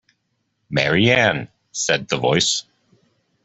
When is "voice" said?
2.17-2.63